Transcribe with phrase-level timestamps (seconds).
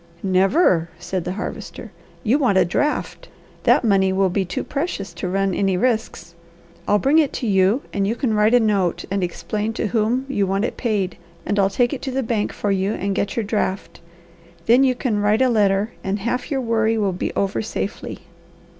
[0.23, 1.91] "Never!" said the Harvester.
[2.23, 3.29] "You want a draft.
[3.65, 6.33] That money will be too precious to run any risks.
[6.87, 10.25] I'll bring it to you and you can write a note and explain to whom
[10.27, 13.35] you want it paid, and I'll take it to the bank for you and get
[13.35, 13.99] your draft.
[14.65, 18.21] Then you can write a letter, and half your worry will be over safely."